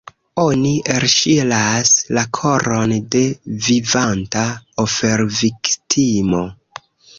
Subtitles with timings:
[0.43, 3.23] Oni elŝiras la koron de
[3.67, 4.49] vivanta
[4.87, 6.45] oferviktimo.